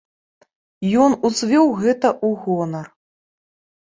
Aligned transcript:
Ён 1.03 1.11
узвёў 1.29 1.67
гэта 1.81 2.07
ў 2.13 2.29
гонар. 2.47 2.87